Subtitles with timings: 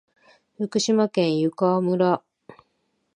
[0.57, 2.23] 福島県湯川村